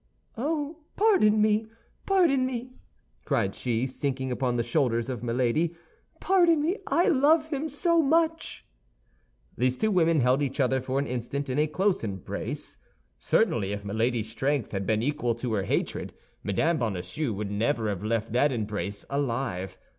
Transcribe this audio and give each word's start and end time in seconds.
"Oh, 0.35 0.77
pardon 0.95 1.39
me, 1.43 1.67
pardon 2.07 2.43
me!" 2.47 2.71
cried 3.23 3.53
she, 3.53 3.85
sinking 3.85 4.31
upon 4.31 4.55
the 4.55 4.63
shoulders 4.63 5.11
of 5.11 5.21
Milady. 5.21 5.75
"Pardon 6.19 6.59
me, 6.63 6.77
I 6.87 7.07
love 7.07 7.49
him 7.49 7.69
so 7.69 8.01
much!" 8.01 8.65
These 9.55 9.77
two 9.77 9.91
women 9.91 10.21
held 10.21 10.41
each 10.41 10.59
other 10.59 10.81
for 10.81 10.97
an 10.97 11.05
instant 11.05 11.49
in 11.51 11.59
a 11.59 11.67
close 11.67 12.03
embrace. 12.03 12.79
Certainly, 13.19 13.73
if 13.73 13.85
Milady's 13.85 14.31
strength 14.31 14.71
had 14.71 14.87
been 14.87 15.03
equal 15.03 15.35
to 15.35 15.53
her 15.53 15.65
hatred, 15.65 16.13
Mme. 16.43 16.77
Bonacieux 16.77 17.31
would 17.33 17.51
never 17.51 17.87
have 17.87 18.03
left 18.03 18.31
that 18.33 18.51
embrace 18.51 19.05
alive. 19.07 19.77